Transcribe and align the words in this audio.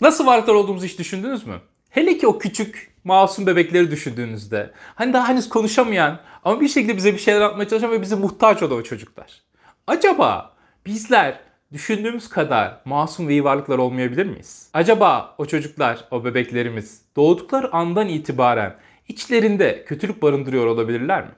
Nasıl 0.00 0.26
varlıklar 0.26 0.54
olduğumuzu 0.54 0.86
hiç 0.86 0.98
düşündünüz 0.98 1.46
mü? 1.46 1.60
Hele 1.90 2.18
ki 2.18 2.26
o 2.26 2.38
küçük 2.38 2.94
masum 3.04 3.46
bebekleri 3.46 3.90
düşündüğünüzde. 3.90 4.70
Hani 4.94 5.12
daha 5.12 5.28
henüz 5.28 5.48
konuşamayan 5.48 6.20
ama 6.44 6.60
bir 6.60 6.68
şekilde 6.68 6.96
bize 6.96 7.12
bir 7.12 7.18
şeyler 7.18 7.40
atmaya 7.40 7.68
çalışan 7.68 7.90
ve 7.90 8.02
bize 8.02 8.16
muhtaç 8.16 8.62
olan 8.62 8.78
o 8.78 8.82
çocuklar. 8.82 9.42
Acaba 9.86 10.56
bizler 10.86 11.40
düşündüğümüz 11.72 12.28
kadar 12.28 12.80
masum 12.84 13.28
ve 13.28 13.32
iyi 13.32 13.44
varlıklar 13.44 13.78
olmayabilir 13.78 14.26
miyiz? 14.26 14.70
Acaba 14.72 15.34
o 15.38 15.46
çocuklar, 15.46 16.04
o 16.10 16.24
bebeklerimiz 16.24 17.02
doğdukları 17.16 17.72
andan 17.72 18.08
itibaren 18.08 18.76
içlerinde 19.08 19.84
kötülük 19.84 20.22
barındırıyor 20.22 20.66
olabilirler 20.66 21.22
mi? 21.24 21.30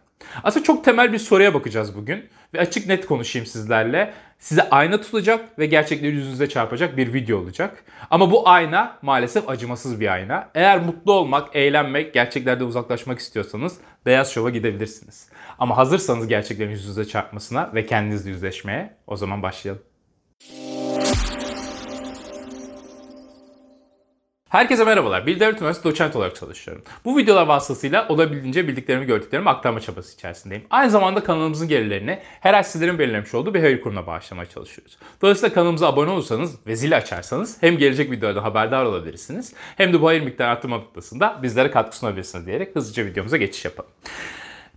Aslında 0.44 0.64
çok 0.64 0.84
temel 0.84 1.12
bir 1.12 1.18
soruya 1.18 1.54
bakacağız 1.54 1.96
bugün 1.96 2.28
ve 2.54 2.60
açık 2.60 2.86
net 2.86 3.06
konuşayım 3.06 3.46
sizlerle. 3.46 4.14
Size 4.38 4.70
ayna 4.70 5.00
tutacak 5.00 5.58
ve 5.58 5.66
gerçekleri 5.66 6.14
yüzünüze 6.14 6.48
çarpacak 6.48 6.96
bir 6.96 7.12
video 7.12 7.38
olacak. 7.38 7.84
Ama 8.10 8.30
bu 8.30 8.48
ayna 8.48 8.98
maalesef 9.02 9.48
acımasız 9.48 10.00
bir 10.00 10.12
ayna. 10.12 10.50
Eğer 10.54 10.80
mutlu 10.80 11.12
olmak, 11.12 11.56
eğlenmek, 11.56 12.14
gerçeklerden 12.14 12.64
uzaklaşmak 12.64 13.18
istiyorsanız 13.18 13.76
Beyaz 14.06 14.32
Şov'a 14.32 14.50
gidebilirsiniz. 14.50 15.28
Ama 15.58 15.76
hazırsanız 15.76 16.28
gerçeklerin 16.28 16.70
yüzünüze 16.70 17.04
çarpmasına 17.08 17.70
ve 17.74 17.86
kendinizle 17.86 18.30
yüzleşmeye 18.30 18.96
o 19.06 19.16
zaman 19.16 19.42
başlayalım. 19.42 19.82
Herkese 24.48 24.84
merhabalar. 24.84 25.26
Bilgi 25.26 25.40
Devlet 25.40 25.60
Üniversitesi 25.60 25.84
doçent 25.84 26.16
olarak 26.16 26.36
çalışıyorum. 26.36 26.82
Bu 27.04 27.18
videolar 27.18 27.46
vasıtasıyla 27.46 28.08
olabildiğince 28.08 28.68
bildiklerimi 28.68 29.06
gördüklerimi 29.06 29.50
aktarma 29.50 29.80
çabası 29.80 30.14
içerisindeyim. 30.14 30.64
Aynı 30.70 30.90
zamanda 30.90 31.24
kanalımızın 31.24 31.68
gelirlerini 31.68 32.18
her 32.40 32.54
ay 32.54 32.64
sizlerin 32.64 32.98
belirlemiş 32.98 33.34
olduğu 33.34 33.54
bir 33.54 33.60
hayır 33.60 33.80
kurumuna 33.80 34.06
bağışlamaya 34.06 34.46
çalışıyoruz. 34.46 34.98
Dolayısıyla 35.22 35.54
kanalımıza 35.54 35.88
abone 35.88 36.10
olursanız 36.10 36.54
ve 36.66 36.76
zili 36.76 36.96
açarsanız 36.96 37.56
hem 37.62 37.78
gelecek 37.78 38.10
videolardan 38.10 38.42
haberdar 38.42 38.84
olabilirsiniz 38.84 39.54
hem 39.76 39.92
de 39.92 40.00
bu 40.00 40.06
hayır 40.06 40.22
miktarı 40.22 40.50
arttırma 40.50 40.76
noktasında 40.76 41.40
bizlere 41.42 41.70
katkı 41.70 41.96
sunabilirsiniz 41.96 42.46
diyerek 42.46 42.76
hızlıca 42.76 43.04
videomuza 43.04 43.36
geçiş 43.36 43.64
yapalım. 43.64 43.90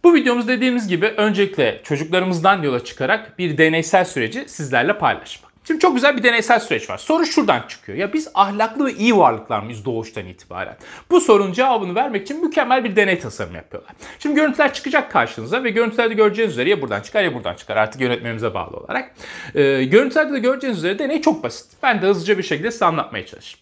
Bu 0.03 0.13
videomuz 0.13 0.47
dediğimiz 0.47 0.87
gibi 0.87 1.05
öncelikle 1.05 1.81
çocuklarımızdan 1.83 2.61
yola 2.61 2.83
çıkarak 2.83 3.39
bir 3.39 3.57
deneysel 3.57 4.05
süreci 4.05 4.49
sizlerle 4.49 4.97
paylaşmak. 4.97 5.50
Şimdi 5.63 5.79
çok 5.79 5.95
güzel 5.95 6.17
bir 6.17 6.23
deneysel 6.23 6.59
süreç 6.59 6.89
var. 6.89 6.97
Soru 6.97 7.25
şuradan 7.25 7.67
çıkıyor. 7.67 7.97
Ya 7.97 8.13
biz 8.13 8.31
ahlaklı 8.33 8.85
ve 8.85 8.93
iyi 8.93 9.17
varlıklar 9.17 9.59
mıyız 9.59 9.85
doğuştan 9.85 10.25
itibaren? 10.25 10.77
Bu 11.09 11.21
sorunun 11.21 11.53
cevabını 11.53 11.95
vermek 11.95 12.21
için 12.21 12.45
mükemmel 12.45 12.83
bir 12.83 12.95
deney 12.95 13.19
tasarımı 13.19 13.57
yapıyorlar. 13.57 13.91
Şimdi 14.19 14.35
görüntüler 14.35 14.73
çıkacak 14.73 15.11
karşınıza 15.11 15.63
ve 15.63 15.69
görüntülerde 15.69 16.13
göreceğiniz 16.13 16.53
üzere 16.53 16.69
ya 16.69 16.81
buradan 16.81 17.01
çıkar 17.01 17.23
ya 17.23 17.33
buradan 17.33 17.55
çıkar 17.55 17.77
artık 17.77 18.01
yönetmenimize 18.01 18.53
bağlı 18.53 18.77
olarak. 18.77 19.11
Ee, 19.55 19.83
görüntülerde 19.83 20.33
de 20.33 20.39
göreceğiniz 20.39 20.79
üzere 20.79 20.99
deney 20.99 21.21
çok 21.21 21.43
basit. 21.43 21.71
Ben 21.83 22.01
de 22.01 22.05
hızlıca 22.05 22.37
bir 22.37 22.43
şekilde 22.43 22.71
size 22.71 22.85
anlatmaya 22.85 23.25
çalışayım. 23.25 23.59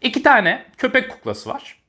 İki 0.00 0.22
tane 0.22 0.64
köpek 0.78 1.10
kuklası 1.10 1.50
var. 1.50 1.82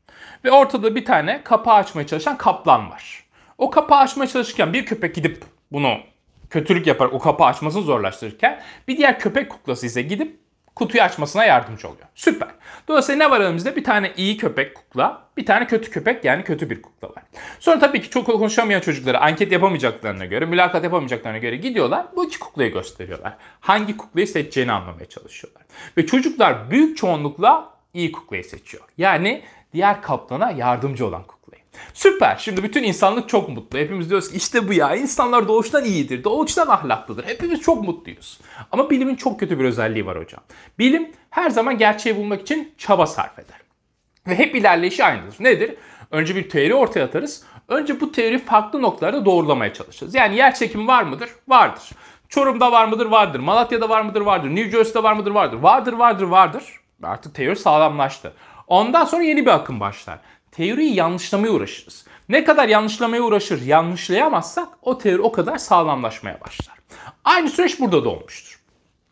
Ve 0.45 0.51
ortada 0.51 0.95
bir 0.95 1.05
tane 1.05 1.41
kapağı 1.43 1.75
açmaya 1.75 2.07
çalışan 2.07 2.37
kaplan 2.37 2.89
var. 2.89 3.23
O 3.57 3.69
kapağı 3.69 3.99
açmaya 3.99 4.27
çalışırken 4.27 4.73
bir 4.73 4.85
köpek 4.85 5.15
gidip 5.15 5.43
bunu 5.71 5.97
kötülük 6.53 6.87
yaparak 6.87 7.13
o 7.13 7.19
kapağı 7.19 7.47
açmasını 7.47 7.81
zorlaştırırken 7.81 8.61
bir 8.87 8.97
diğer 8.97 9.19
köpek 9.19 9.49
kuklası 9.49 9.85
ise 9.85 10.01
gidip 10.01 10.39
kutuyu 10.75 11.03
açmasına 11.03 11.45
yardımcı 11.45 11.87
oluyor. 11.87 12.07
Süper. 12.15 12.49
Dolayısıyla 12.87 13.25
ne 13.27 13.31
var 13.31 13.41
elimizde? 13.41 13.75
Bir 13.75 13.83
tane 13.83 14.13
iyi 14.17 14.37
köpek 14.37 14.75
kukla, 14.75 15.27
bir 15.37 15.45
tane 15.45 15.67
kötü 15.67 15.91
köpek 15.91 16.25
yani 16.25 16.43
kötü 16.43 16.69
bir 16.69 16.81
kukla 16.81 17.09
var. 17.09 17.23
Sonra 17.59 17.79
tabii 17.79 18.01
ki 18.01 18.09
çok 18.09 18.25
konuşamayan 18.25 18.79
çocuklara 18.79 19.21
anket 19.21 19.51
yapamayacaklarına 19.51 20.25
göre, 20.25 20.45
mülakat 20.45 20.83
yapamayacaklarına 20.83 21.37
göre 21.37 21.55
gidiyorlar. 21.55 22.05
Bu 22.15 22.25
iki 22.25 22.39
kuklayı 22.39 22.73
gösteriyorlar. 22.73 23.38
Hangi 23.59 23.97
kuklayı 23.97 24.27
seçeceğini 24.27 24.71
anlamaya 24.71 25.05
çalışıyorlar. 25.05 25.63
Ve 25.97 26.05
çocuklar 26.05 26.71
büyük 26.71 26.97
çoğunlukla 26.97 27.69
iyi 27.93 28.11
kuklayı 28.11 28.43
seçiyor. 28.43 28.83
Yani 28.97 29.43
diğer 29.73 30.01
kaplana 30.01 30.51
yardımcı 30.51 31.07
olan 31.07 31.23
kuklayı. 31.23 31.62
Süper. 31.93 32.35
Şimdi 32.35 32.63
bütün 32.63 32.83
insanlık 32.83 33.29
çok 33.29 33.49
mutlu. 33.49 33.79
Hepimiz 33.79 34.09
diyoruz 34.09 34.31
ki 34.31 34.38
işte 34.38 34.67
bu 34.67 34.73
ya. 34.73 34.95
İnsanlar 34.95 35.47
doğuştan 35.47 35.85
iyidir. 35.85 36.23
Doğuştan 36.23 36.67
ahlaklıdır. 36.67 37.25
Hepimiz 37.28 37.61
çok 37.61 37.84
mutluyuz. 37.84 38.39
Ama 38.72 38.89
bilimin 38.89 39.16
çok 39.16 39.39
kötü 39.39 39.59
bir 39.59 39.63
özelliği 39.63 40.06
var 40.06 40.17
hocam. 40.17 40.41
Bilim 40.79 41.11
her 41.29 41.50
zaman 41.50 41.78
gerçeği 41.78 42.17
bulmak 42.17 42.41
için 42.41 42.73
çaba 42.78 43.07
sarf 43.07 43.39
eder. 43.39 43.57
Ve 44.28 44.35
hep 44.35 44.56
ilerleyişi 44.56 45.03
aynıdır. 45.03 45.35
Nedir? 45.39 45.75
Önce 46.11 46.35
bir 46.35 46.50
teori 46.50 46.75
ortaya 46.75 47.06
atarız. 47.06 47.44
Önce 47.67 48.01
bu 48.01 48.11
teori 48.11 48.40
farklı 48.40 48.81
noktalarda 48.81 49.25
doğrulamaya 49.25 49.73
çalışırız. 49.73 50.16
Yani 50.16 50.35
yer 50.35 50.55
çekimi 50.55 50.88
var 50.88 51.03
mıdır? 51.03 51.29
Vardır. 51.47 51.84
Çorum'da 52.29 52.72
var 52.72 52.85
mıdır? 52.85 53.05
Vardır. 53.05 53.40
Malatya'da 53.40 53.90
var 53.90 54.01
mıdır? 54.01 54.22
Vardır. 54.22 54.50
New 54.50 54.72
Jersey'de 54.72 55.03
var 55.03 55.13
mıdır? 55.13 55.31
Vardır. 55.31 55.57
Vardır, 55.57 55.94
vardır, 55.94 56.23
vardır. 56.23 56.63
Artık 57.03 57.35
teori 57.35 57.55
sağlamlaştı. 57.55 58.34
Ondan 58.67 59.05
sonra 59.05 59.23
yeni 59.23 59.45
bir 59.45 59.51
akım 59.51 59.79
başlar 59.79 60.19
teoriyi 60.53 60.96
yanlışlamaya 60.96 61.53
uğraşırız. 61.53 62.06
Ne 62.30 62.44
kadar 62.44 62.68
yanlışlamaya 62.68 63.24
uğraşır, 63.24 63.62
yanlışlayamazsak 63.62 64.68
o 64.81 64.97
teori 64.97 65.22
o 65.22 65.31
kadar 65.31 65.58
sağlamlaşmaya 65.58 66.41
başlar. 66.41 66.75
Aynı 67.25 67.50
süreç 67.50 67.80
burada 67.80 68.06
da 68.06 68.09
olmuştur. 68.09 68.59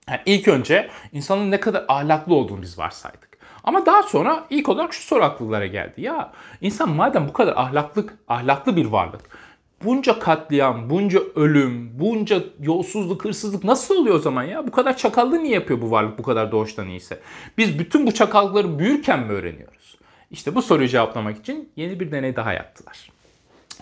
Yani 0.09 0.19
ilk 0.25 0.47
önce 0.47 0.90
insanın 1.12 1.52
ne 1.52 1.59
kadar 1.59 1.85
ahlaklı 1.88 2.35
olduğunu 2.35 2.62
biz 2.62 2.79
varsaydık. 2.79 3.38
Ama 3.63 3.85
daha 3.85 4.03
sonra 4.03 4.46
ilk 4.50 4.69
olarak 4.69 4.94
şu 4.94 5.02
soru 5.02 5.24
akıllara 5.24 5.68
geldi. 5.68 6.02
Ya 6.02 6.31
insan 6.62 6.90
madem 6.90 7.28
bu 7.28 7.34
kadar 7.34 7.53
ahlaklık, 7.56 8.18
ahlaklı 8.28 8.75
bir 8.75 8.85
varlık, 8.85 9.22
bunca 9.84 10.19
katliam, 10.19 10.90
bunca 10.90 11.19
ölüm, 11.35 12.00
bunca 12.00 12.44
yolsuzluk, 12.59 13.25
hırsızlık 13.25 13.63
nasıl 13.63 13.96
oluyor 13.96 14.16
o 14.16 14.19
zaman 14.19 14.44
ya? 14.44 14.68
Bu 14.68 14.72
kadar 14.72 14.97
çakallığı 14.97 15.44
niye 15.44 15.53
yapıyor 15.53 15.81
bu 15.81 15.91
varlık 15.91 16.18
bu 16.18 16.23
kadar 16.23 16.52
doğuştan 16.52 16.88
iyiyse? 16.88 17.19
Biz 17.58 17.79
bütün 17.79 18.08
bu 18.08 18.13
çakallıkları 18.13 18.79
büyürken 18.79 19.19
mi 19.19 19.31
öğreniyoruz? 19.31 20.00
İşte 20.31 20.55
bu 20.55 20.61
soruyu 20.61 20.87
cevaplamak 20.87 21.37
için 21.37 21.71
yeni 21.75 21.99
bir 21.99 22.11
deney 22.11 22.35
daha 22.35 22.53
yaptılar. 22.53 23.11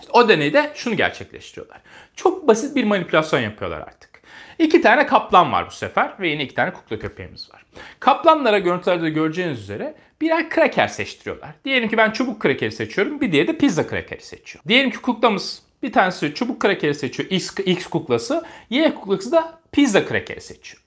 İşte 0.00 0.12
o 0.12 0.28
deneyde 0.28 0.72
şunu 0.74 0.96
gerçekleştiriyorlar. 0.96 1.80
Çok 2.16 2.48
basit 2.48 2.76
bir 2.76 2.84
manipülasyon 2.84 3.40
yapıyorlar 3.40 3.80
artık. 3.80 4.10
İki 4.58 4.82
tane 4.82 5.06
kaplan 5.06 5.52
var 5.52 5.66
bu 5.66 5.70
sefer 5.70 6.12
ve 6.20 6.28
yine 6.28 6.44
iki 6.44 6.54
tane 6.54 6.72
kukla 6.72 6.98
köpeğimiz 6.98 7.52
var. 7.54 7.64
Kaplanlara 8.00 8.58
görüntülerde 8.58 9.10
göreceğiniz 9.10 9.60
üzere 9.60 9.94
birer 10.20 10.50
kraker 10.50 10.88
seçtiriyorlar. 10.88 11.50
Diyelim 11.64 11.88
ki 11.88 11.96
ben 11.96 12.10
çubuk 12.10 12.40
krakeri 12.40 12.72
seçiyorum, 12.72 13.20
bir 13.20 13.32
diğeri 13.32 13.48
de 13.48 13.58
pizza 13.58 13.86
krakeri 13.86 14.22
seçiyor. 14.22 14.64
Diyelim 14.68 14.90
ki 14.90 14.98
kuklamız 14.98 15.62
bir 15.82 15.92
tanesi 15.92 16.34
çubuk 16.34 16.60
krakeri 16.60 16.94
seçiyor, 16.94 17.30
X, 17.30 17.54
X 17.66 17.86
kuklası, 17.86 18.44
Y 18.70 18.94
kuklası 18.94 19.32
da 19.32 19.60
pizza 19.72 20.06
krakeri 20.06 20.40
seçiyor. 20.40 20.82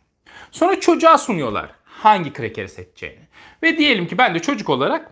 Sonra 0.52 0.80
çocuğa 0.80 1.18
sunuyorlar 1.18 1.70
hangi 1.84 2.34
krakeri 2.34 2.70
seçeceğini. 2.70 3.24
Ve 3.64 3.78
diyelim 3.78 4.08
ki 4.08 4.18
ben 4.18 4.36
de 4.36 4.40
çocuk 4.40 4.70
olarak 4.70 5.12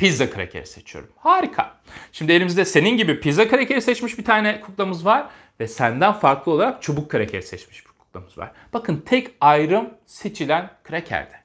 pizza 0.00 0.30
krakeri 0.30 0.66
seçiyorum. 0.66 1.10
Harika. 1.16 1.74
Şimdi 2.12 2.32
elimizde 2.32 2.64
senin 2.64 2.96
gibi 2.96 3.20
pizza 3.20 3.48
krakeri 3.48 3.82
seçmiş 3.82 4.18
bir 4.18 4.24
tane 4.24 4.60
kuklamız 4.60 5.04
var 5.04 5.26
ve 5.60 5.68
senden 5.68 6.12
farklı 6.12 6.52
olarak 6.52 6.82
çubuk 6.82 7.10
krakeri 7.10 7.42
seçmiş 7.42 7.86
bir 7.86 7.90
kuklamız 7.92 8.38
var. 8.38 8.52
Bakın 8.72 9.02
tek 9.06 9.30
ayrım 9.40 9.90
seçilen 10.06 10.70
krakerde. 10.84 11.40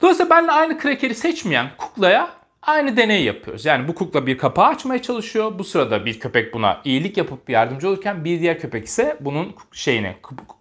Dolayısıyla 0.00 0.30
benimle 0.30 0.52
aynı 0.52 0.78
krakeri 0.78 1.14
seçmeyen 1.14 1.70
kuklaya 1.78 2.30
aynı 2.62 2.96
deney 2.96 3.24
yapıyoruz. 3.24 3.64
Yani 3.64 3.88
bu 3.88 3.94
kukla 3.94 4.26
bir 4.26 4.38
kapağı 4.38 4.66
açmaya 4.66 5.02
çalışıyor. 5.02 5.58
Bu 5.58 5.64
sırada 5.64 6.06
bir 6.06 6.20
köpek 6.20 6.54
buna 6.54 6.80
iyilik 6.84 7.16
yapıp 7.16 7.50
yardımcı 7.50 7.88
olurken 7.88 8.24
bir 8.24 8.40
diğer 8.40 8.60
köpek 8.60 8.86
ise 8.86 9.16
bunun 9.20 9.54
şeyini 9.72 10.16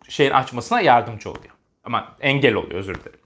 şeyin 0.09 0.31
açmasına 0.31 0.81
yardımcı 0.81 1.29
oluyor. 1.29 1.53
Ama 1.83 2.15
engel 2.21 2.53
oluyor 2.53 2.79
özür 2.79 2.95
dilerim. 2.95 3.19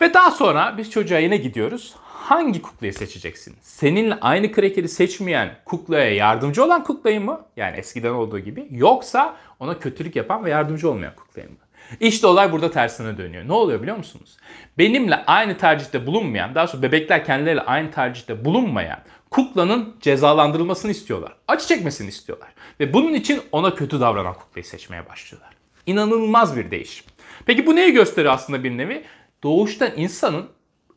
Ve 0.00 0.14
daha 0.14 0.30
sonra 0.30 0.74
biz 0.78 0.90
çocuğa 0.90 1.18
yine 1.18 1.36
gidiyoruz 1.36 1.94
hangi 2.24 2.62
kuklayı 2.62 2.94
seçeceksin? 2.94 3.56
Seninle 3.60 4.14
aynı 4.20 4.52
krekeri 4.52 4.88
seçmeyen 4.88 5.56
kuklaya 5.64 6.14
yardımcı 6.14 6.64
olan 6.64 6.84
kuklayı 6.84 7.20
mı? 7.20 7.46
Yani 7.56 7.76
eskiden 7.76 8.10
olduğu 8.10 8.38
gibi. 8.38 8.66
Yoksa 8.70 9.36
ona 9.60 9.78
kötülük 9.78 10.16
yapan 10.16 10.44
ve 10.44 10.50
yardımcı 10.50 10.90
olmayan 10.90 11.14
kuklayı 11.14 11.48
mı? 11.48 11.56
İşte 12.00 12.26
olay 12.26 12.52
burada 12.52 12.70
tersine 12.70 13.18
dönüyor. 13.18 13.48
Ne 13.48 13.52
oluyor 13.52 13.82
biliyor 13.82 13.96
musunuz? 13.96 14.36
Benimle 14.78 15.24
aynı 15.26 15.58
tercihte 15.58 16.06
bulunmayan, 16.06 16.54
daha 16.54 16.66
sonra 16.66 16.82
bebekler 16.82 17.24
kendileriyle 17.24 17.60
aynı 17.60 17.90
tercihte 17.90 18.44
bulunmayan 18.44 18.98
kuklanın 19.30 19.96
cezalandırılmasını 20.00 20.90
istiyorlar. 20.90 21.36
Acı 21.48 21.66
çekmesini 21.66 22.08
istiyorlar. 22.08 22.48
Ve 22.80 22.92
bunun 22.92 23.14
için 23.14 23.42
ona 23.52 23.74
kötü 23.74 24.00
davranan 24.00 24.34
kuklayı 24.34 24.64
seçmeye 24.64 25.08
başlıyorlar. 25.08 25.50
İnanılmaz 25.86 26.56
bir 26.56 26.70
değişim. 26.70 27.06
Peki 27.46 27.66
bu 27.66 27.76
neyi 27.76 27.92
gösteriyor 27.92 28.34
aslında 28.34 28.64
bir 28.64 28.78
nevi? 28.78 29.04
Doğuştan 29.42 29.90
insanın 29.96 30.46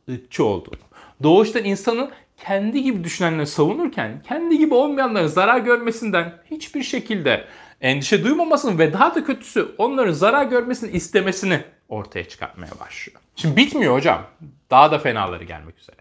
ırkçı 0.10 0.44
olduğunu 0.46 0.87
doğuştan 1.24 1.64
insanın 1.64 2.10
kendi 2.38 2.84
gibi 2.84 3.04
düşünenleri 3.04 3.48
savunurken 3.48 4.22
kendi 4.28 4.58
gibi 4.58 4.74
olmayanların 4.74 5.28
zarar 5.28 5.60
görmesinden 5.60 6.34
hiçbir 6.52 6.84
şekilde 6.84 7.48
endişe 7.82 8.24
duymamasını 8.24 8.80
ve 8.80 8.94
daha 8.94 9.16
da 9.16 9.24
kötüsü 9.24 9.76
onların 9.78 10.12
zarar 10.12 10.46
görmesini 10.46 10.92
istemesini 10.92 11.64
ortaya 11.90 12.24
çıkartmaya 12.24 12.72
başlıyor. 12.80 13.20
Şimdi 13.36 13.56
bitmiyor 13.56 13.94
hocam. 13.94 14.22
Daha 14.70 14.92
da 14.92 15.00
fenaları 15.00 15.44
gelmek 15.44 15.80
üzere. 15.80 15.98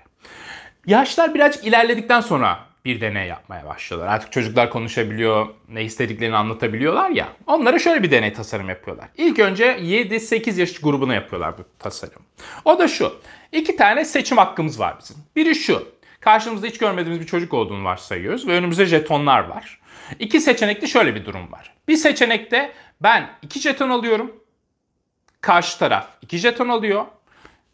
Yaşlar 0.86 1.34
birazcık 1.34 1.66
ilerledikten 1.66 2.20
sonra 2.20 2.65
bir 2.86 3.00
deney 3.00 3.28
yapmaya 3.28 3.66
başlıyorlar. 3.66 4.08
Artık 4.08 4.32
çocuklar 4.32 4.70
konuşabiliyor, 4.70 5.46
ne 5.68 5.84
istediklerini 5.84 6.36
anlatabiliyorlar 6.36 7.10
ya. 7.10 7.28
Onlara 7.46 7.78
şöyle 7.78 8.02
bir 8.02 8.10
deney 8.10 8.32
tasarım 8.32 8.68
yapıyorlar. 8.68 9.08
İlk 9.16 9.38
önce 9.38 9.64
7-8 9.64 10.60
yaş 10.60 10.78
grubuna 10.78 11.14
yapıyorlar 11.14 11.58
bu 11.58 11.62
tasarım. 11.78 12.22
O 12.64 12.78
da 12.78 12.88
şu. 12.88 13.12
İki 13.52 13.76
tane 13.76 14.04
seçim 14.04 14.38
hakkımız 14.38 14.80
var 14.80 14.96
bizim. 15.00 15.16
Biri 15.36 15.54
şu. 15.54 15.88
Karşımızda 16.20 16.66
hiç 16.66 16.78
görmediğimiz 16.78 17.20
bir 17.20 17.26
çocuk 17.26 17.54
olduğunu 17.54 17.84
varsayıyoruz 17.84 18.46
ve 18.48 18.52
önümüzde 18.52 18.86
jetonlar 18.86 19.48
var. 19.48 19.80
İki 20.18 20.40
seçenekte 20.40 20.86
şöyle 20.86 21.14
bir 21.14 21.24
durum 21.24 21.52
var. 21.52 21.74
Bir 21.88 21.96
seçenekte 21.96 22.72
ben 23.00 23.30
iki 23.42 23.60
jeton 23.60 23.90
alıyorum. 23.90 24.32
Karşı 25.40 25.78
taraf 25.78 26.08
iki 26.22 26.38
jeton 26.38 26.68
alıyor. 26.68 27.04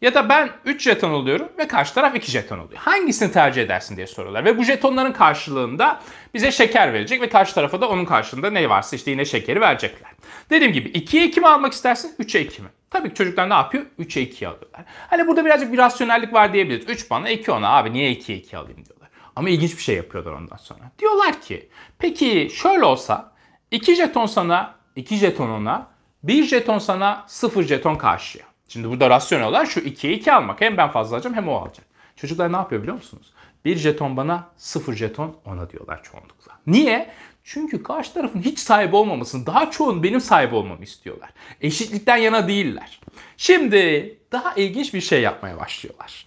Ya 0.03 0.13
da 0.13 0.29
ben 0.29 0.49
3 0.65 0.83
jeton 0.83 1.13
alıyorum 1.13 1.49
ve 1.57 1.67
karşı 1.67 1.93
taraf 1.93 2.15
2 2.15 2.31
jeton 2.31 2.59
alıyor. 2.59 2.79
Hangisini 2.79 3.31
tercih 3.31 3.61
edersin 3.61 3.95
diye 3.95 4.07
soruyorlar. 4.07 4.45
Ve 4.45 4.57
bu 4.57 4.63
jetonların 4.63 5.11
karşılığında 5.11 5.99
bize 6.33 6.51
şeker 6.51 6.93
verecek 6.93 7.21
ve 7.21 7.29
karşı 7.29 7.53
tarafa 7.53 7.81
da 7.81 7.89
onun 7.89 8.05
karşılığında 8.05 8.49
ne 8.49 8.69
varsa 8.69 8.95
işte 8.95 9.11
yine 9.11 9.25
şekeri 9.25 9.61
verecekler. 9.61 10.11
Dediğim 10.49 10.73
gibi 10.73 10.89
2'ye 10.89 11.25
2 11.25 11.39
mi 11.39 11.47
almak 11.47 11.73
istersin 11.73 12.15
3'e 12.19 12.41
2 12.41 12.61
mi? 12.61 12.67
Tabii 12.89 13.09
ki 13.09 13.15
çocuklar 13.15 13.49
ne 13.49 13.53
yapıyor? 13.53 13.85
3'e 13.99 14.21
2 14.21 14.47
alıyorlar. 14.47 14.81
Hani 15.09 15.27
burada 15.27 15.45
birazcık 15.45 15.73
bir 15.73 15.77
rasyonellik 15.77 16.33
var 16.33 16.53
diyebiliriz. 16.53 16.89
3 16.89 17.09
bana 17.09 17.29
2 17.29 17.51
ona 17.51 17.69
abi 17.69 17.93
niye 17.93 18.13
2'ye 18.13 18.37
2 18.37 18.57
alayım 18.57 18.85
diyorlar. 18.85 19.09
Ama 19.35 19.49
ilginç 19.49 19.77
bir 19.77 19.81
şey 19.81 19.95
yapıyorlar 19.95 20.31
ondan 20.31 20.57
sonra. 20.57 20.91
Diyorlar 20.99 21.41
ki 21.41 21.69
peki 21.99 22.49
şöyle 22.55 22.85
olsa 22.85 23.31
2 23.71 23.95
jeton 23.95 24.25
sana 24.25 24.75
2 24.95 25.15
jeton 25.15 25.49
ona 25.49 25.87
1 26.23 26.43
jeton 26.43 26.79
sana 26.79 27.25
0 27.27 27.63
jeton 27.63 27.95
karşıya. 27.95 28.52
Şimdi 28.67 28.89
burada 28.89 29.09
rasyonel 29.09 29.47
olan 29.47 29.65
şu 29.65 29.79
2'ye 29.79 30.13
2 30.13 30.33
almak. 30.33 30.61
Hem 30.61 30.77
ben 30.77 30.91
fazla 30.91 31.15
alacağım 31.15 31.35
hem 31.35 31.47
o 31.49 31.55
alacak. 31.55 31.85
Çocuklar 32.15 32.51
ne 32.51 32.55
yapıyor 32.55 32.81
biliyor 32.81 32.97
musunuz? 32.97 33.33
Bir 33.65 33.75
jeton 33.75 34.17
bana, 34.17 34.49
sıfır 34.57 34.95
jeton 34.95 35.37
ona 35.45 35.69
diyorlar 35.69 36.03
çoğunlukla. 36.03 36.59
Niye? 36.67 37.13
Çünkü 37.43 37.83
karşı 37.83 38.13
tarafın 38.13 38.41
hiç 38.41 38.59
sahip 38.59 38.93
olmamasını, 38.93 39.45
daha 39.45 39.71
çoğun 39.71 40.03
benim 40.03 40.21
sahip 40.21 40.53
olmamı 40.53 40.83
istiyorlar. 40.83 41.29
Eşitlikten 41.61 42.17
yana 42.17 42.47
değiller. 42.47 42.99
Şimdi 43.37 44.17
daha 44.31 44.53
ilginç 44.53 44.93
bir 44.93 45.01
şey 45.01 45.21
yapmaya 45.21 45.59
başlıyorlar. 45.59 46.25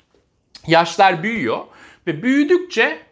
Yaşlar 0.66 1.22
büyüyor 1.22 1.58
ve 2.06 2.22
büyüdükçe 2.22 3.06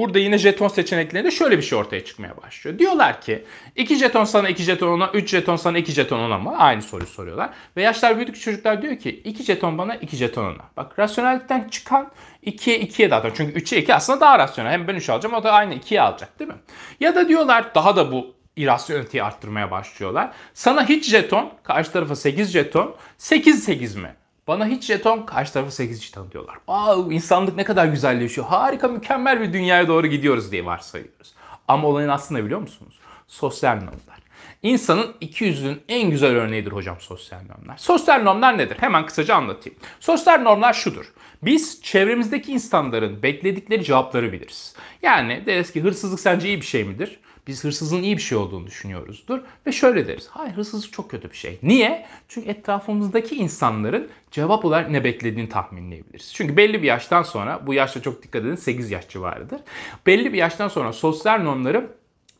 Burada 0.00 0.18
yine 0.18 0.38
jeton 0.38 0.68
seçeneklerinde 0.68 1.30
şöyle 1.30 1.58
bir 1.58 1.62
şey 1.62 1.78
ortaya 1.78 2.04
çıkmaya 2.04 2.36
başlıyor. 2.36 2.78
Diyorlar 2.78 3.20
ki 3.20 3.44
2 3.76 3.96
jeton 3.96 4.24
sana 4.24 4.48
2 4.48 4.62
jeton 4.62 4.88
ona 4.88 5.10
3 5.14 5.30
jeton 5.30 5.56
sana 5.56 5.78
2 5.78 5.92
jeton 5.92 6.18
ona 6.18 6.38
mı? 6.38 6.54
Aynı 6.58 6.82
soruyu 6.82 7.06
soruyorlar. 7.06 7.50
Ve 7.76 7.82
yaşlar 7.82 8.16
büyüdükçe 8.16 8.40
çocuklar 8.40 8.82
diyor 8.82 8.96
ki 8.96 9.10
2 9.24 9.42
jeton 9.42 9.78
bana 9.78 9.94
2 9.96 10.16
jeton 10.16 10.44
ona. 10.44 10.62
Bak 10.76 10.98
rasyonellikten 10.98 11.68
çıkan 11.68 12.10
2'ye 12.46 12.80
2'ye 12.80 13.10
dağıtıyor. 13.10 13.34
Çünkü 13.36 13.60
3'e 13.60 13.78
2 13.78 13.94
aslında 13.94 14.20
daha 14.20 14.38
rasyonel. 14.38 14.72
Hem 14.72 14.88
ben 14.88 14.94
3 14.94 15.10
alacağım 15.10 15.34
o 15.34 15.44
da 15.44 15.52
aynı 15.52 15.74
2'ye 15.74 16.00
alacak 16.00 16.38
değil 16.38 16.50
mi? 16.50 16.56
Ya 17.00 17.14
da 17.14 17.28
diyorlar 17.28 17.74
daha 17.74 17.96
da 17.96 18.12
bu 18.12 18.34
irasyoneliteyi 18.56 19.24
arttırmaya 19.24 19.70
başlıyorlar. 19.70 20.32
Sana 20.54 20.88
hiç 20.88 21.10
jeton, 21.10 21.52
karşı 21.62 21.92
tarafa 21.92 22.16
8 22.16 22.50
jeton, 22.52 22.94
8 23.18 23.64
8 23.64 23.96
mi? 23.96 24.14
Bana 24.48 24.66
hiç 24.66 24.84
jeton, 24.84 25.22
karşı 25.22 25.52
tarafa 25.52 25.70
8 25.70 26.02
jeton 26.02 26.30
diyorlar. 26.30 26.54
Wow, 26.54 27.14
insanlık 27.14 27.56
ne 27.56 27.64
kadar 27.64 27.86
güzelleşiyor. 27.86 28.46
Harika, 28.46 28.88
mükemmel 28.88 29.40
bir 29.40 29.52
dünyaya 29.52 29.88
doğru 29.88 30.06
gidiyoruz 30.06 30.52
diye 30.52 30.64
varsayıyoruz. 30.64 31.34
Ama 31.68 31.88
olayın 31.88 32.08
aslında 32.08 32.44
biliyor 32.44 32.60
musunuz? 32.60 32.98
Sosyal 33.28 33.74
normlar. 33.74 34.20
İnsanın 34.62 35.14
iki 35.20 35.44
yüzlüğün 35.44 35.80
en 35.88 36.10
güzel 36.10 36.30
örneğidir 36.30 36.72
hocam 36.72 36.96
sosyal 37.00 37.40
normlar. 37.40 37.76
Sosyal 37.76 38.22
normlar 38.22 38.58
nedir? 38.58 38.76
Hemen 38.80 39.06
kısaca 39.06 39.34
anlatayım. 39.34 39.78
Sosyal 40.00 40.38
normlar 40.40 40.72
şudur. 40.72 41.12
Biz 41.42 41.82
çevremizdeki 41.82 42.52
insanların 42.52 43.22
bekledikleri 43.22 43.84
cevapları 43.84 44.32
biliriz. 44.32 44.74
Yani 45.02 45.42
deriz 45.46 45.72
ki 45.72 45.82
hırsızlık 45.82 46.20
sence 46.20 46.48
iyi 46.48 46.56
bir 46.56 46.66
şey 46.66 46.84
midir? 46.84 47.20
Biz 47.50 47.64
hırsızlığın 47.64 48.02
iyi 48.02 48.16
bir 48.16 48.22
şey 48.22 48.38
olduğunu 48.38 48.66
düşünüyoruzdur. 48.66 49.40
Ve 49.66 49.72
şöyle 49.72 50.08
deriz. 50.08 50.28
Hayır 50.30 50.52
hırsızlık 50.52 50.92
çok 50.92 51.10
kötü 51.10 51.30
bir 51.30 51.36
şey. 51.36 51.58
Niye? 51.62 52.06
Çünkü 52.28 52.50
etrafımızdaki 52.50 53.36
insanların 53.36 54.08
cevap 54.30 54.64
olarak 54.64 54.90
ne 54.90 55.04
beklediğini 55.04 55.48
tahminleyebiliriz. 55.48 56.34
Çünkü 56.34 56.56
belli 56.56 56.82
bir 56.82 56.86
yaştan 56.86 57.22
sonra, 57.22 57.66
bu 57.66 57.74
yaşta 57.74 58.02
çok 58.02 58.22
dikkat 58.22 58.42
edin 58.42 58.54
8 58.54 58.90
yaş 58.90 59.08
civarıdır. 59.08 59.60
Belli 60.06 60.32
bir 60.32 60.38
yaştan 60.38 60.68
sonra 60.68 60.92
sosyal 60.92 61.38
normları 61.38 61.90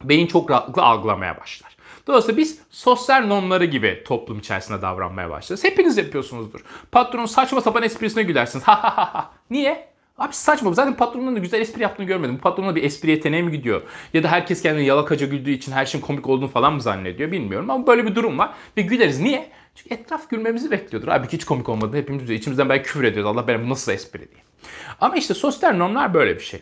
beyin 0.04 0.26
çok 0.26 0.50
rahatlıkla 0.50 0.82
algılamaya 0.82 1.40
başlar. 1.40 1.76
Dolayısıyla 2.06 2.38
biz 2.38 2.58
sosyal 2.70 3.26
normları 3.26 3.64
gibi 3.64 4.04
toplum 4.06 4.38
içerisinde 4.38 4.82
davranmaya 4.82 5.30
başlarız. 5.30 5.64
Hepiniz 5.64 5.98
yapıyorsunuzdur. 5.98 6.60
Patronun 6.92 7.26
saçma 7.26 7.60
sapan 7.60 7.82
esprisine 7.82 8.22
gülersiniz. 8.22 8.64
Ha 8.64 8.82
ha 8.82 8.96
ha 8.96 9.14
ha. 9.14 9.32
Niye? 9.50 9.89
Abi 10.20 10.34
saçma. 10.34 10.72
Zaten 10.72 10.96
patronun 10.96 11.36
da 11.36 11.38
güzel 11.38 11.60
espri 11.60 11.82
yaptığını 11.82 12.06
görmedim. 12.06 12.36
Bu 12.38 12.40
patronun 12.40 12.76
bir 12.76 12.82
espri 12.82 13.10
yeteneği 13.10 13.42
mi 13.42 13.52
gidiyor? 13.52 13.82
Ya 14.14 14.22
da 14.22 14.28
herkes 14.28 14.62
kendini 14.62 14.86
yalakaca 14.86 15.26
güldüğü 15.26 15.50
için 15.50 15.72
her 15.72 15.86
şeyin 15.86 16.04
komik 16.04 16.28
olduğunu 16.28 16.48
falan 16.48 16.74
mı 16.74 16.80
zannediyor 16.80 17.32
bilmiyorum. 17.32 17.70
Ama 17.70 17.86
böyle 17.86 18.06
bir 18.06 18.14
durum 18.14 18.38
var. 18.38 18.54
Ve 18.76 18.82
güleriz. 18.82 19.20
Niye? 19.20 19.50
Çünkü 19.74 19.94
etraf 19.94 20.30
gülmemizi 20.30 20.70
bekliyordur. 20.70 21.08
Abi 21.08 21.28
hiç 21.28 21.44
komik 21.44 21.68
olmadı. 21.68 21.96
Hepimiz 21.96 22.30
içimizden 22.30 22.68
belki 22.68 22.82
küfür 22.82 23.04
ediyoruz. 23.04 23.30
Allah 23.36 23.48
benim 23.48 23.70
nasıl 23.70 23.92
espri 23.92 24.18
diye. 24.18 24.42
Ama 25.00 25.16
işte 25.16 25.34
sosyal 25.34 25.72
normlar 25.72 26.14
böyle 26.14 26.34
bir 26.34 26.44
şey. 26.44 26.60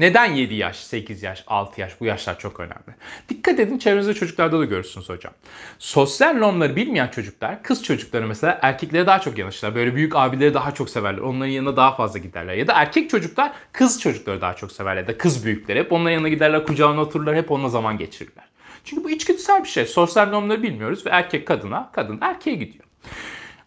Neden 0.00 0.34
7 0.34 0.54
yaş, 0.54 0.76
8 0.76 1.22
yaş, 1.22 1.44
6 1.46 1.80
yaş? 1.80 2.00
Bu 2.00 2.04
yaşlar 2.04 2.38
çok 2.38 2.60
önemli. 2.60 2.94
Dikkat 3.28 3.60
edin 3.60 3.78
çevrenizde 3.78 4.14
çocuklarda 4.14 4.58
da 4.58 4.64
görürsünüz 4.64 5.08
hocam. 5.08 5.32
Sosyal 5.78 6.34
normları 6.34 6.76
bilmeyen 6.76 7.08
çocuklar, 7.08 7.62
kız 7.62 7.82
çocukları 7.84 8.26
mesela 8.26 8.58
erkeklere 8.62 9.06
daha 9.06 9.20
çok 9.20 9.38
yanaşırlar. 9.38 9.74
Böyle 9.74 9.94
büyük 9.94 10.16
abileri 10.16 10.54
daha 10.54 10.74
çok 10.74 10.90
severler. 10.90 11.18
Onların 11.18 11.50
yanına 11.50 11.76
daha 11.76 11.94
fazla 11.94 12.18
giderler. 12.18 12.54
Ya 12.54 12.66
da 12.66 12.72
erkek 12.72 13.10
çocuklar 13.10 13.52
kız 13.72 14.00
çocukları 14.00 14.40
daha 14.40 14.54
çok 14.54 14.72
severler. 14.72 15.02
Ya 15.02 15.08
da 15.08 15.18
kız 15.18 15.44
büyükleri. 15.44 15.78
Hep 15.78 15.92
onların 15.92 16.14
yanına 16.14 16.28
giderler, 16.28 16.66
kucağına 16.66 17.00
otururlar. 17.00 17.36
Hep 17.36 17.50
onunla 17.50 17.68
zaman 17.68 17.98
geçirirler. 17.98 18.44
Çünkü 18.84 19.04
bu 19.04 19.10
içgüdüsel 19.10 19.64
bir 19.64 19.68
şey. 19.68 19.86
Sosyal 19.86 20.28
normları 20.28 20.62
bilmiyoruz 20.62 21.06
ve 21.06 21.10
erkek 21.10 21.46
kadına, 21.46 21.90
kadın 21.92 22.18
erkeğe 22.20 22.56
gidiyor. 22.56 22.84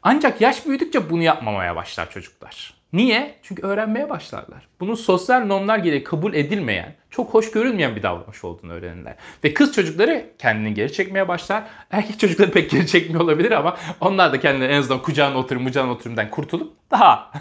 Ancak 0.04 0.42
yaş 0.42 0.66
büyüdükçe 0.66 1.10
bunu 1.10 1.24
yapmamaya 1.24 1.76
başlar 1.76 2.12
çocuklar. 2.12 2.83
Niye? 2.94 3.36
Çünkü 3.44 3.62
öğrenmeye 3.62 4.10
başlarlar. 4.10 4.68
Bunun 4.80 4.96
sosyal 4.96 5.46
normlar 5.46 5.78
gereği 5.78 6.04
kabul 6.04 6.34
edilmeyen, 6.34 6.96
çok 7.10 7.34
hoş 7.34 7.52
görülmeyen 7.52 7.96
bir 7.96 8.04
davranış 8.04 8.44
olduğunu 8.44 8.74
öğrenirler. 8.74 9.16
Ve 9.44 9.54
kız 9.54 9.76
çocukları 9.76 10.26
kendini 10.40 10.74
geri 10.74 10.94
çekmeye 10.94 11.28
başlar. 11.28 11.64
Erkek 11.92 12.20
çocukları 12.20 12.52
pek 12.52 12.72
geri 12.72 12.88
çekmiyor 12.88 13.22
olabilir 13.22 13.52
ama 13.52 13.78
onlar 14.02 14.34
da 14.34 14.40
kendileri 14.40 14.74
en 14.74 14.80
azından 14.80 15.02
kucağına 15.02 15.38
oturum, 15.38 15.66
kucağına 15.66 15.92
oturumdan 15.92 16.30
kurtulup 16.30 16.74
daha 16.92 17.32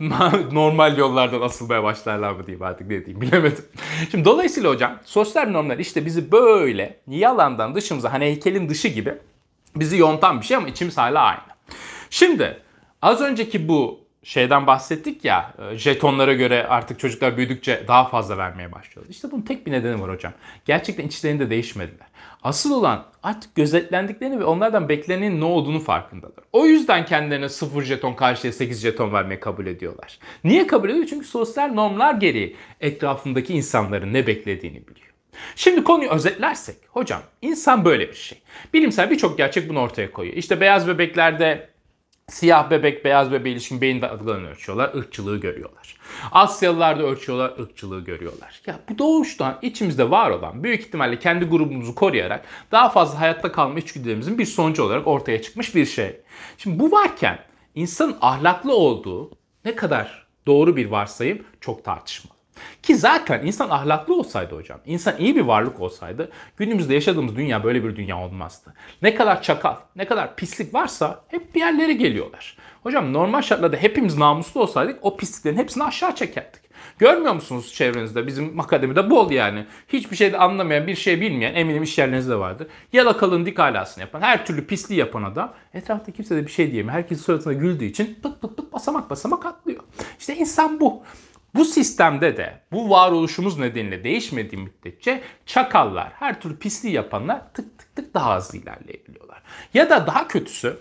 normal 0.52 0.98
yollardan 0.98 1.40
asılmaya 1.40 1.82
başlarlar 1.82 2.32
mı 2.32 2.46
diyeyim 2.46 2.64
artık 2.64 2.86
ne 2.86 3.06
diyeyim 3.06 3.20
bilemedim. 3.20 3.64
Şimdi 4.10 4.24
dolayısıyla 4.24 4.70
hocam 4.70 4.98
sosyal 5.04 5.48
normlar 5.48 5.78
işte 5.78 6.06
bizi 6.06 6.32
böyle 6.32 7.00
yalandan 7.06 7.74
dışımıza 7.74 8.12
hani 8.12 8.24
heykelin 8.24 8.68
dışı 8.68 8.88
gibi 8.88 9.14
bizi 9.76 9.96
yontan 9.96 10.40
bir 10.40 10.46
şey 10.46 10.56
ama 10.56 10.68
içimiz 10.68 10.98
hala 10.98 11.22
aynı. 11.22 11.40
Şimdi 12.10 12.60
az 13.02 13.20
önceki 13.20 13.68
bu 13.68 14.07
şeyden 14.22 14.66
bahsettik 14.66 15.24
ya 15.24 15.54
jetonlara 15.74 16.34
göre 16.34 16.66
artık 16.66 16.98
çocuklar 16.98 17.36
büyüdükçe 17.36 17.84
daha 17.88 18.04
fazla 18.04 18.38
vermeye 18.38 18.72
başlıyorlar. 18.72 19.10
İşte 19.10 19.30
bunun 19.30 19.42
tek 19.42 19.66
bir 19.66 19.72
nedeni 19.72 20.00
var 20.02 20.10
hocam. 20.10 20.32
Gerçekten 20.64 21.06
içlerinde 21.06 21.50
değişmediler. 21.50 22.06
Asıl 22.42 22.72
olan 22.72 23.04
artık 23.22 23.54
gözetlendiklerini 23.54 24.40
ve 24.40 24.44
onlardan 24.44 24.88
beklenenin 24.88 25.40
ne 25.40 25.44
olduğunu 25.44 25.80
farkındalar. 25.80 26.44
O 26.52 26.66
yüzden 26.66 27.04
kendilerine 27.04 27.48
0 27.48 27.82
jeton 27.82 28.14
karşıya 28.14 28.52
8 28.52 28.80
jeton 28.80 29.12
vermeyi 29.12 29.40
kabul 29.40 29.66
ediyorlar. 29.66 30.18
Niye 30.44 30.66
kabul 30.66 30.90
ediyor? 30.90 31.06
Çünkü 31.10 31.26
sosyal 31.26 31.72
normlar 31.72 32.14
gereği 32.14 32.56
etrafındaki 32.80 33.54
insanların 33.54 34.12
ne 34.12 34.26
beklediğini 34.26 34.86
biliyor. 34.86 35.08
Şimdi 35.56 35.84
konuyu 35.84 36.10
özetlersek, 36.10 36.76
hocam 36.88 37.22
insan 37.42 37.84
böyle 37.84 38.08
bir 38.08 38.14
şey. 38.14 38.38
Bilimsel 38.74 39.10
birçok 39.10 39.38
gerçek 39.38 39.68
bunu 39.68 39.80
ortaya 39.80 40.10
koyuyor. 40.10 40.36
İşte 40.36 40.60
beyaz 40.60 40.88
bebeklerde 40.88 41.68
Siyah 42.28 42.70
bebek, 42.70 43.04
beyaz 43.04 43.32
bebeğe 43.32 43.52
ilişkin 43.52 43.80
beyin 43.80 44.02
dalgalarını 44.02 44.50
ölçüyorlar, 44.50 44.94
ırkçılığı 44.94 45.40
görüyorlar. 45.40 45.96
Asyalılar 46.32 46.98
da 46.98 47.02
ölçüyorlar, 47.02 47.58
ırkçılığı 47.58 48.04
görüyorlar. 48.04 48.60
Ya 48.66 48.80
bu 48.90 48.98
doğuştan 48.98 49.58
içimizde 49.62 50.10
var 50.10 50.30
olan 50.30 50.64
büyük 50.64 50.80
ihtimalle 50.80 51.18
kendi 51.18 51.44
grubumuzu 51.44 51.94
koruyarak 51.94 52.44
daha 52.72 52.88
fazla 52.88 53.20
hayatta 53.20 53.52
kalma 53.52 53.78
içgüdülerimizin 53.78 54.38
bir 54.38 54.46
sonucu 54.46 54.82
olarak 54.82 55.06
ortaya 55.06 55.42
çıkmış 55.42 55.74
bir 55.74 55.86
şey. 55.86 56.20
Şimdi 56.58 56.78
bu 56.78 56.92
varken 56.92 57.38
insanın 57.74 58.16
ahlaklı 58.20 58.76
olduğu 58.76 59.30
ne 59.64 59.76
kadar 59.76 60.26
doğru 60.46 60.76
bir 60.76 60.86
varsayım 60.86 61.42
çok 61.60 61.84
tartışmalı. 61.84 62.37
Ki 62.82 62.96
zaten 62.96 63.46
insan 63.46 63.70
ahlaklı 63.70 64.14
olsaydı 64.14 64.56
hocam, 64.56 64.80
insan 64.86 65.16
iyi 65.18 65.36
bir 65.36 65.40
varlık 65.40 65.80
olsaydı 65.80 66.30
günümüzde 66.56 66.94
yaşadığımız 66.94 67.36
dünya 67.36 67.64
böyle 67.64 67.84
bir 67.84 67.96
dünya 67.96 68.18
olmazdı. 68.18 68.74
Ne 69.02 69.14
kadar 69.14 69.42
çakal, 69.42 69.76
ne 69.96 70.04
kadar 70.04 70.36
pislik 70.36 70.74
varsa 70.74 71.24
hep 71.28 71.54
bir 71.54 71.60
yerlere 71.60 71.92
geliyorlar. 71.92 72.56
Hocam 72.82 73.12
normal 73.12 73.42
şartlarda 73.42 73.76
hepimiz 73.76 74.16
namuslu 74.18 74.60
olsaydık 74.60 74.98
o 75.02 75.16
pisliklerin 75.16 75.56
hepsini 75.56 75.84
aşağı 75.84 76.14
çekerdik. 76.14 76.68
Görmüyor 76.98 77.34
musunuz 77.34 77.74
çevrenizde? 77.74 78.26
Bizim 78.26 78.60
akademide 78.60 79.10
bol 79.10 79.30
yani. 79.30 79.64
Hiçbir 79.88 80.16
şeyde 80.16 80.38
anlamayan, 80.38 80.86
bir 80.86 80.94
şey 80.94 81.20
bilmeyen 81.20 81.54
eminim 81.54 81.82
iş 81.82 81.98
yerlerinizde 81.98 82.38
vardır. 82.38 82.66
Yalakalığın 82.92 83.46
dik 83.46 83.60
alasını 83.60 84.04
yapan, 84.04 84.20
her 84.20 84.46
türlü 84.46 84.66
pisliği 84.66 85.00
yapan 85.00 85.22
adam 85.22 85.54
etrafta 85.74 86.12
kimse 86.12 86.36
de 86.36 86.46
bir 86.46 86.50
şey 86.50 86.72
diyemiyor. 86.72 86.94
Herkes 86.94 87.20
suratına 87.20 87.52
güldüğü 87.52 87.84
için 87.84 88.18
pıt 88.22 88.42
pıt 88.42 88.56
pıt 88.56 88.72
basamak 88.72 89.10
basamak 89.10 89.46
atlıyor. 89.46 89.82
İşte 90.18 90.36
insan 90.36 90.80
bu. 90.80 91.02
Bu 91.58 91.64
sistemde 91.64 92.36
de 92.36 92.60
bu 92.72 92.90
varoluşumuz 92.90 93.58
nedeniyle 93.58 94.04
değişmediği 94.04 94.62
müddetçe 94.62 95.20
çakallar, 95.46 96.12
her 96.12 96.40
türlü 96.40 96.56
pisliği 96.56 96.94
yapanlar 96.94 97.52
tık 97.54 97.78
tık 97.78 97.96
tık 97.96 98.14
daha 98.14 98.36
hızlı 98.36 98.58
ilerleyebiliyorlar. 98.58 99.42
Ya 99.74 99.90
da 99.90 100.06
daha 100.06 100.28
kötüsü 100.28 100.76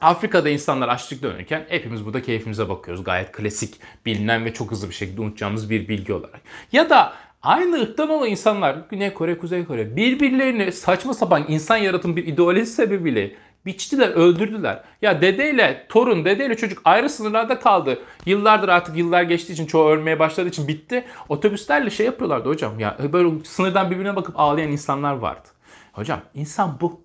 Afrika'da 0.00 0.48
insanlar 0.48 0.88
açlık 0.88 1.22
dönürken 1.22 1.64
hepimiz 1.68 2.04
burada 2.06 2.22
keyfimize 2.22 2.68
bakıyoruz. 2.68 3.04
Gayet 3.04 3.32
klasik, 3.32 3.80
bilinen 4.06 4.44
ve 4.44 4.54
çok 4.54 4.70
hızlı 4.70 4.88
bir 4.88 4.94
şekilde 4.94 5.20
unutacağımız 5.20 5.70
bir 5.70 5.88
bilgi 5.88 6.12
olarak. 6.12 6.40
Ya 6.72 6.90
da 6.90 7.12
aynı 7.42 7.82
ırktan 7.82 8.10
olan 8.10 8.28
insanlar 8.28 8.76
Güney 8.90 9.14
Kore, 9.14 9.38
Kuzey 9.38 9.64
Kore 9.64 9.96
birbirlerini 9.96 10.72
saçma 10.72 11.14
sapan 11.14 11.44
insan 11.48 11.76
yaratım 11.76 12.16
bir 12.16 12.26
ideoloji 12.26 12.66
sebebiyle 12.66 13.34
biçtiler, 13.66 14.08
öldürdüler. 14.08 14.82
Ya 15.02 15.20
dedeyle 15.20 15.86
torun, 15.88 16.24
dedeyle 16.24 16.56
çocuk 16.56 16.82
ayrı 16.84 17.10
sınırlarda 17.10 17.58
kaldı. 17.58 17.98
Yıllardır 18.26 18.68
artık 18.68 18.96
yıllar 18.96 19.22
geçtiği 19.22 19.52
için 19.52 19.66
çoğu 19.66 19.88
ölmeye 19.88 20.18
başladığı 20.18 20.48
için 20.48 20.68
bitti. 20.68 21.04
Otobüslerle 21.28 21.90
şey 21.90 22.06
yapıyorlardı 22.06 22.48
hocam. 22.48 22.80
Ya 22.80 22.96
böyle 23.12 23.44
sınırdan 23.44 23.90
birbirine 23.90 24.16
bakıp 24.16 24.40
ağlayan 24.40 24.72
insanlar 24.72 25.14
vardı. 25.14 25.48
Hocam 25.92 26.20
insan 26.34 26.78
bu. 26.80 27.00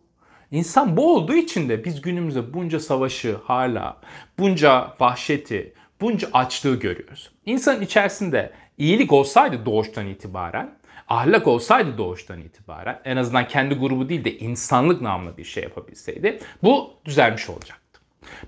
İnsan 0.52 0.98
bu 0.98 1.16
olduğu 1.16 1.34
için 1.34 1.70
de 1.70 1.86
biz 1.86 2.02
günümüzde 2.02 2.54
bunca 2.54 2.80
savaşı 2.80 3.38
hala, 3.44 3.98
bunca 4.40 4.94
vahşeti, 5.00 5.74
bunca 6.02 6.28
açlığı 6.34 6.80
görüyoruz. 6.80 7.32
İnsanın 7.46 7.82
içerisinde 7.82 8.54
iyilik 8.78 9.14
olsaydı 9.14 9.66
doğuştan 9.66 10.08
itibaren, 10.08 10.78
ahlak 11.14 11.48
olsaydı 11.48 11.98
doğuştan 11.98 12.42
itibaren, 12.42 13.02
en 13.06 13.18
azından 13.18 13.48
kendi 13.48 13.76
grubu 13.76 14.10
değil 14.10 14.26
de 14.26 14.38
insanlık 14.38 15.02
namlı 15.02 15.38
bir 15.38 15.44
şey 15.44 15.64
yapabilseydi, 15.64 16.40
bu 16.64 16.94
düzelmiş 17.06 17.50
olacaktı. 17.50 18.00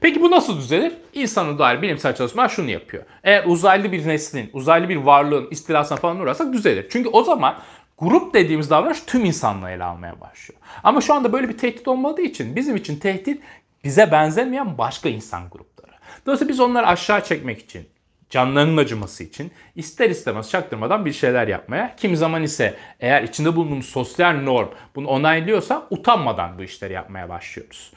Peki 0.01 0.22
bu 0.22 0.31
nasıl 0.31 0.57
düzelir? 0.57 0.93
İnsana 1.13 1.60
dair 1.60 1.81
bilimsel 1.81 2.15
çalışmalar 2.15 2.50
şunu 2.50 2.69
yapıyor. 2.69 3.03
Eğer 3.24 3.43
uzaylı 3.45 3.91
bir 3.91 4.07
neslin, 4.07 4.50
uzaylı 4.53 4.89
bir 4.89 4.95
varlığın 4.95 5.48
istilasına 5.51 5.98
falan 5.98 6.19
uğrarsak 6.19 6.53
düzelir. 6.53 6.88
Çünkü 6.89 7.10
o 7.10 7.24
zaman 7.24 7.57
grup 7.98 8.34
dediğimiz 8.34 8.69
davranış 8.69 9.01
tüm 9.07 9.25
insanlığı 9.25 9.69
ele 9.69 9.84
almaya 9.84 10.22
başlıyor. 10.22 10.62
Ama 10.84 11.01
şu 11.01 11.13
anda 11.13 11.34
böyle 11.34 11.50
bir 11.50 11.57
tehdit 11.57 11.88
olmadığı 11.88 12.22
için 12.22 12.55
bizim 12.55 12.75
için 12.75 13.00
tehdit 13.00 13.43
bize 13.84 14.12
benzemeyen 14.12 14.77
başka 14.77 15.10
insan 15.10 15.50
grupları. 15.50 15.91
Dolayısıyla 16.25 16.51
biz 16.51 16.60
onları 16.60 16.88
aşağı 16.88 17.24
çekmek 17.24 17.60
için, 17.60 17.88
canlarının 18.29 18.77
acıması 18.77 19.24
için 19.24 19.51
ister 19.75 20.10
istemez 20.10 20.50
çaktırmadan 20.50 21.05
bir 21.05 21.13
şeyler 21.13 21.48
yapmaya, 21.48 21.96
kimi 21.96 22.17
zaman 22.17 22.44
ise 22.44 22.74
eğer 23.00 23.24
içinde 23.24 23.55
bulunduğumuz 23.55 23.86
sosyal 23.86 24.34
norm 24.34 24.67
bunu 24.96 25.08
onaylıyorsa 25.08 25.88
utanmadan 25.89 26.58
bu 26.58 26.63
işleri 26.63 26.94
yapmaya 26.94 27.29
başlıyoruz. 27.29 27.94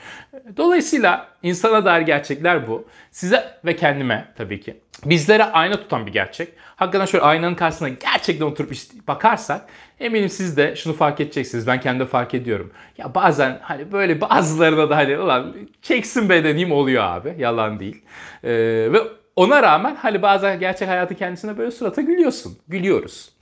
Dolayısıyla 0.56 1.28
insana 1.42 1.84
dair 1.84 2.02
gerçekler 2.02 2.68
bu. 2.68 2.88
Size 3.10 3.44
ve 3.64 3.76
kendime 3.76 4.28
tabii 4.36 4.60
ki 4.60 4.76
bizlere 5.04 5.44
ayna 5.44 5.76
tutan 5.76 6.06
bir 6.06 6.12
gerçek. 6.12 6.48
Hakikaten 6.76 7.06
şöyle 7.06 7.24
aynanın 7.24 7.54
karşısına 7.54 7.88
gerçekten 7.88 8.46
oturup 8.46 8.72
bakarsak 9.08 9.66
eminim 10.00 10.28
siz 10.28 10.56
de 10.56 10.76
şunu 10.76 10.94
fark 10.94 11.20
edeceksiniz. 11.20 11.66
Ben 11.66 11.80
kendim 11.80 12.06
de 12.06 12.10
fark 12.10 12.34
ediyorum. 12.34 12.72
Ya 12.98 13.14
bazen 13.14 13.58
hani 13.62 13.92
böyle 13.92 14.20
bazılarına 14.20 14.90
da 14.90 14.96
hani 14.96 15.18
ulan 15.18 15.56
çeksin 15.82 16.28
be 16.28 16.44
dediğim 16.44 16.72
oluyor 16.72 17.02
abi. 17.04 17.34
Yalan 17.38 17.80
değil. 17.80 18.02
Ee, 18.44 18.50
ve 18.92 18.98
ona 19.38 19.62
rağmen 19.62 19.96
hani 19.96 20.22
bazen 20.22 20.60
gerçek 20.60 20.88
hayatı 20.88 21.14
kendisine 21.14 21.58
böyle 21.58 21.70
surata 21.70 22.02
gülüyorsun. 22.02 22.58
Gülüyoruz. 22.68 23.32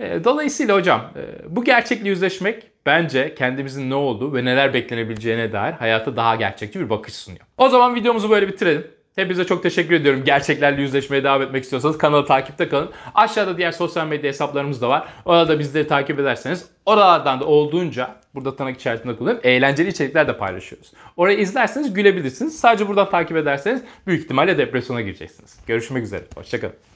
Ee, 0.00 0.24
dolayısıyla 0.24 0.76
hocam 0.76 1.00
e, 1.00 1.56
bu 1.56 1.64
gerçekle 1.64 2.08
yüzleşmek 2.08 2.70
bence 2.86 3.34
kendimizin 3.34 3.90
ne 3.90 3.94
olduğu 3.94 4.34
ve 4.34 4.44
neler 4.44 4.74
beklenebileceğine 4.74 5.52
dair 5.52 5.72
hayata 5.72 6.16
daha 6.16 6.36
gerçekçi 6.36 6.80
bir 6.80 6.90
bakış 6.90 7.14
sunuyor. 7.14 7.44
O 7.58 7.68
zaman 7.68 7.94
videomuzu 7.94 8.30
böyle 8.30 8.48
bitirelim. 8.48 8.86
Hepinize 9.16 9.44
çok 9.44 9.62
teşekkür 9.62 9.94
ediyorum. 9.94 10.24
Gerçeklerle 10.24 10.82
yüzleşmeye 10.82 11.24
devam 11.24 11.42
etmek 11.42 11.62
istiyorsanız 11.64 11.98
kanalı 11.98 12.26
takipte 12.26 12.68
kalın. 12.68 12.90
Aşağıda 13.14 13.56
diğer 13.58 13.72
sosyal 13.72 14.06
medya 14.06 14.28
hesaplarımız 14.28 14.82
da 14.82 14.88
var. 14.88 15.08
Orada 15.24 15.58
bizleri 15.58 15.86
takip 15.86 16.20
ederseniz 16.20 16.66
oralardan 16.86 17.40
da 17.40 17.44
olduğunca 17.44 18.16
burada 18.34 18.56
tırnak 18.56 18.76
içerisinde 18.76 19.16
kullanıp 19.16 19.46
eğlenceli 19.46 19.88
içerikler 19.88 20.28
de 20.28 20.38
paylaşıyoruz. 20.38 20.92
Orayı 21.16 21.38
izlerseniz 21.38 21.94
gülebilirsiniz. 21.94 22.60
Sadece 22.60 22.88
buradan 22.88 23.10
takip 23.10 23.36
ederseniz 23.36 23.82
büyük 24.06 24.24
ihtimalle 24.24 24.58
depresyona 24.58 25.00
gireceksiniz. 25.00 25.58
Görüşmek 25.66 26.04
üzere. 26.04 26.24
Hoşçakalın. 26.34 26.91